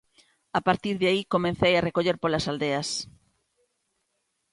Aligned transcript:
A 0.59 0.61
partir 0.67 0.93
de 1.01 1.07
aí 1.11 1.21
comecei 1.33 1.73
a 1.75 1.85
recoller 1.87 2.17
polas 2.21 2.47
aldeas. 2.51 2.89